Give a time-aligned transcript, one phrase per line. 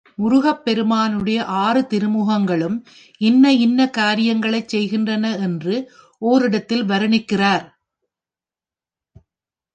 [0.17, 2.77] முருகப் பெருமானுடைய ஆறு திருமுகங்களும்
[3.21, 5.75] இன்ன இன்ன காரியங்களைச் செய்கின்றன என்று
[6.21, 7.65] ஒரிடத்தில் வருணிக்கிறார்.